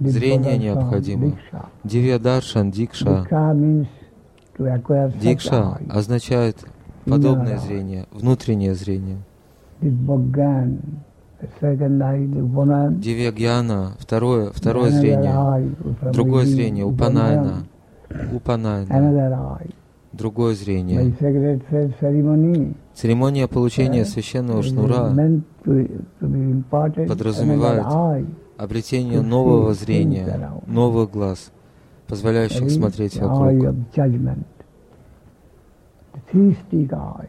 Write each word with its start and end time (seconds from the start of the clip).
Зрение 0.00 0.56
необходимо. 0.56 1.26
diksha. 1.26 1.66
Дивья 1.84 2.18
Даршан, 2.18 2.70
Дикша. 2.70 3.26
Дикша 5.20 5.78
означает 5.90 6.56
подобное 7.04 7.58
зрение, 7.58 8.06
внутреннее 8.10 8.74
зрение. 8.74 9.18
Dibbagyan, 9.82 10.78
the 11.40 11.48
second 11.60 12.00
eye, 12.02 12.26
the 12.26 12.40
Upanan. 12.40 12.94
Дивья 12.98 13.32
Гьяна, 13.32 13.92
второе, 13.98 14.50
второе 14.52 14.90
зрение. 14.90 15.34
Другое 16.12 16.44
зрение, 16.44 16.84
Упанайна. 16.84 17.64
Упанайна. 18.32 19.70
Другое 20.12 20.54
зрение. 20.54 21.14
Церемония 22.94 23.46
получения 23.46 24.00
Yeah. 24.00 24.04
священного 24.04 24.62
шнура, 24.62 25.14
подразумевает 27.08 27.86
обретение 28.56 29.20
нового 29.20 29.72
зрения, 29.74 30.60
новых 30.66 31.10
глаз, 31.12 31.52
позволяющих 32.08 32.70
смотреть 32.70 33.16
вокруг. 33.20 33.74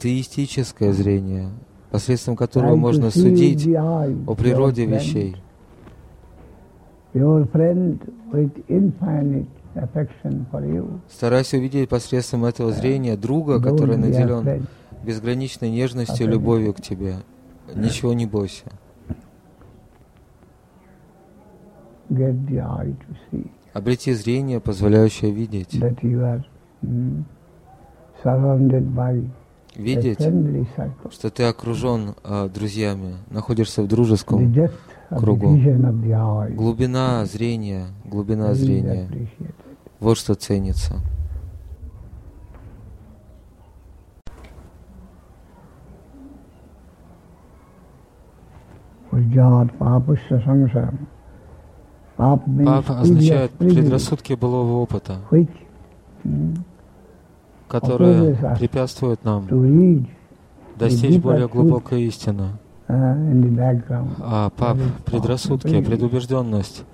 Теистическое 0.00 0.92
зрение, 0.92 1.50
посредством 1.90 2.36
которого 2.36 2.76
можно 2.76 3.10
судить 3.10 3.66
о 3.68 4.34
природе 4.34 4.86
вещей. 4.86 5.36
Старайся 11.10 11.56
увидеть 11.58 11.88
посредством 11.88 12.44
этого 12.44 12.72
зрения 12.72 13.16
друга, 13.16 13.60
который 13.60 13.96
наделен 13.96 14.66
безграничной 15.04 15.70
нежностью 15.70 16.26
и 16.26 16.30
любовью 16.30 16.74
к 16.74 16.80
тебе. 16.80 17.16
Ничего 17.74 18.12
не 18.12 18.26
бойся. 18.26 18.64
Обрети 23.72 24.12
зрение, 24.12 24.60
позволяющее 24.60 25.30
видеть. 25.30 25.72
Видеть, 29.74 30.18
что 31.10 31.30
ты 31.30 31.44
окружен 31.44 32.14
а, 32.22 32.48
друзьями, 32.48 33.14
находишься 33.30 33.82
в 33.82 33.88
дружеском. 33.88 34.52
Кругу. 35.18 35.56
Глубина 36.54 37.24
зрения, 37.26 37.86
глубина 38.04 38.54
зрения. 38.54 39.08
Вот 40.00 40.18
что 40.18 40.34
ценится. 40.34 40.94
Пап 52.16 52.90
означает 52.90 53.52
предрассудки 53.52 54.32
былого 54.32 54.78
опыта, 54.78 55.18
которые 57.68 58.34
препятствуют 58.58 59.24
нам 59.24 59.46
достичь 60.76 61.20
более 61.20 61.48
глубокой 61.48 62.02
истины. 62.04 62.58
Uh. 62.92 64.06
А 64.20 64.50
пап, 64.50 64.76
предрассудки, 65.06 65.82
предубежденность, 65.82 66.84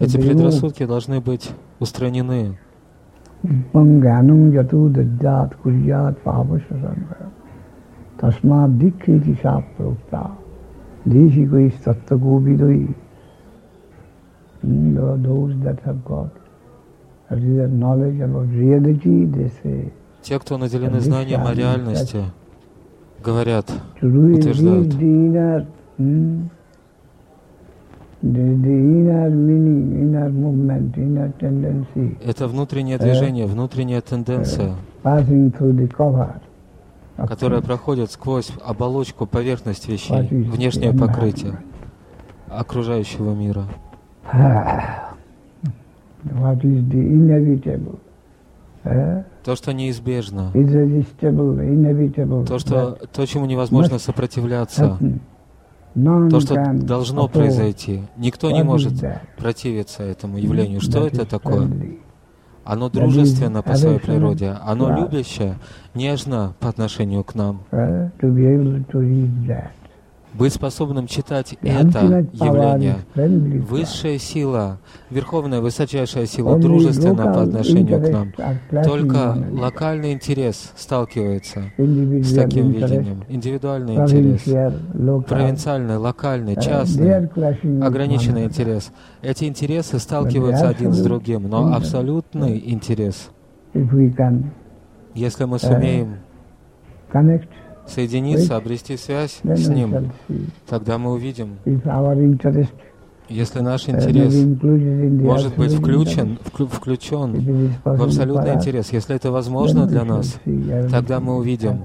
эти 0.00 0.16
предрассудки 0.16 0.84
должны 0.84 1.20
быть 1.20 1.50
устранены. 1.78 2.58
Those 14.62 15.54
that 15.62 15.78
have 15.84 16.02
got 16.04 16.30
knowledge 17.30 18.20
about 18.20 18.48
reality, 18.50 19.26
they 19.26 19.50
say, 19.62 19.92
Те, 20.22 20.38
кто 20.38 20.56
наделены 20.56 21.00
знанием 21.00 21.46
о 21.46 21.52
реальности, 21.52 22.24
говорят, 23.24 23.72
Утверждают. 24.00 24.94
hmm, 25.98 26.48
это 32.24 32.48
внутреннее 32.48 32.98
движение, 32.98 33.46
внутренняя 33.46 34.00
тенденция, 34.00 34.76
которая 37.16 37.60
проходит 37.60 38.10
сквозь 38.10 38.50
оболочку, 38.64 39.26
поверхность 39.26 39.88
вещей, 39.88 40.26
внешнее 40.28 40.92
покрытие 40.92 41.58
окружающего 42.48 43.34
мира. 43.34 43.64
What 46.24 46.62
is 46.62 46.82
the 46.88 46.98
inevitable? 46.98 47.98
Eh, 48.84 49.24
То, 49.44 49.56
что 49.56 49.72
неизбежно, 49.72 50.50
то, 52.46 52.58
что, 52.58 52.98
то, 53.12 53.26
чему 53.26 53.46
невозможно 53.46 53.98
сопротивляться, 53.98 54.98
то, 55.94 56.40
что 56.40 56.72
должно 56.74 57.28
произойти. 57.28 58.02
Никто 58.16 58.50
не 58.50 58.62
может 58.62 58.94
противиться 59.36 60.02
этому 60.02 60.38
явлению. 60.38 60.80
Что 60.80 61.06
это 61.06 61.24
такое? 61.26 61.68
Оно 62.64 62.88
дружественно 62.88 63.62
по 63.62 63.74
своей 63.74 63.98
природе, 63.98 64.56
оно 64.62 64.96
любящее, 64.96 65.56
нежно 65.94 66.54
по 66.60 66.68
отношению 66.70 67.22
к 67.22 67.34
нам. 67.34 67.60
Быть 70.34 70.52
способным 70.52 71.06
читать 71.06 71.56
это 71.62 72.26
явление. 72.32 72.96
Высшая 73.14 74.18
сила, 74.18 74.78
верховная, 75.10 75.60
высочайшая 75.60 76.26
сила 76.26 76.58
дружественна 76.58 77.32
по 77.32 77.42
отношению 77.42 78.02
к 78.02 78.08
нам. 78.10 78.32
Только 78.82 79.36
локальный 79.52 80.12
интерес 80.12 80.72
сталкивается 80.76 81.70
с 81.76 82.34
таким 82.34 82.70
видением. 82.70 83.22
Индивидуальный 83.28 83.94
интерес, 83.94 84.42
провинциальный, 85.26 85.96
локальный, 85.96 86.54
they 86.54 86.60
частный, 86.60 87.86
ограниченный 87.86 88.44
интерес. 88.44 88.90
Эти 89.22 89.44
интересы 89.44 90.00
сталкиваются 90.00 90.68
один 90.68 90.92
с 90.92 91.00
другим, 91.00 91.48
но 91.48 91.74
абсолютный 91.74 92.60
интерес, 92.70 93.30
если 95.14 95.44
мы 95.44 95.58
сумеем 95.60 96.16
connect, 97.14 97.48
соединиться, 97.86 98.56
обрести 98.56 98.96
связь 98.96 99.40
с 99.42 99.68
ним, 99.68 100.12
тогда 100.66 100.98
мы 100.98 101.12
увидим, 101.12 101.56
если 103.28 103.60
наш 103.60 103.88
uh, 103.88 103.92
интерес 103.92 104.34
может 105.22 105.56
быть 105.56 105.72
включен, 105.72 106.38
включен 106.42 107.72
в 107.84 108.02
абсолютный 108.02 108.54
интерес, 108.54 108.92
если 108.92 109.16
это 109.16 109.30
возможно 109.30 109.86
для 109.86 110.04
нас, 110.04 110.38
тогда 110.90 111.20
мы 111.20 111.36
увидим 111.36 111.84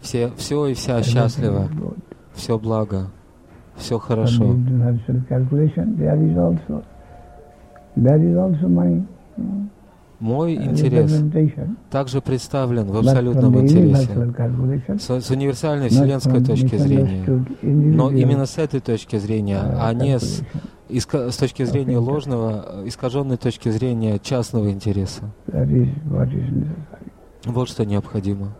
все, 0.00 0.30
все 0.36 0.66
и 0.66 0.74
вся 0.74 0.98
good. 1.00 1.98
все 2.34 2.58
благо, 2.58 3.08
все 3.76 3.98
хорошо. 3.98 4.56
There 7.96 8.22
is 8.22 8.36
also, 8.36 8.68
my 8.68 9.02
mm, 9.36 9.68
Мой 10.20 10.54
интерес 10.54 11.10
representation, 11.10 11.76
также 11.90 12.20
представлен 12.20 12.86
в 12.86 12.96
абсолютном 12.98 13.58
интересе, 13.58 14.98
с, 14.98 15.20
с 15.26 15.30
универсальной 15.30 15.88
вселенской 15.88 16.44
точки 16.44 16.76
зрения. 16.76 17.46
Но 17.62 18.10
именно 18.10 18.44
с 18.44 18.58
этой 18.58 18.80
точки 18.80 19.16
зрения, 19.16 19.56
uh, 19.56 19.78
а 19.80 19.94
не 19.94 20.18
с, 20.18 20.42
иска- 20.90 21.30
с 21.30 21.36
точки 21.38 21.64
зрения 21.64 21.96
ложного, 21.96 22.82
э, 22.84 22.88
искаженной 22.88 23.38
точки 23.38 23.70
зрения 23.70 24.18
частного 24.18 24.70
интереса. 24.70 25.22
Вот 27.46 27.68
что 27.70 27.86
необходимо. 27.86 28.54